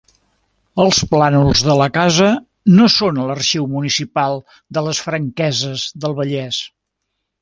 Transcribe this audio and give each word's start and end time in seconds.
Els 0.83 1.01
plànols 1.11 1.59
de 1.67 1.75
la 1.81 1.87
casa 1.97 2.29
no 2.79 2.87
són 2.95 3.19
a 3.19 3.27
l'arxiu 3.27 3.67
municipal 3.75 4.41
de 4.79 4.87
les 4.89 5.03
Franqueses 5.09 5.85
del 6.07 6.17
Vallès. 6.23 6.65